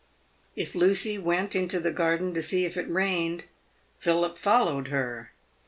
If 0.55 0.73
Lucy 0.73 1.19
went 1.19 1.55
into 1.55 1.79
the 1.79 1.91
garden 1.91 2.33
to 2.33 2.41
see 2.41 2.65
if 2.65 2.75
it 2.75 2.89
rained, 2.89 3.43
Philip 3.99 4.35
followed 4.35 4.87
her. 4.87 5.31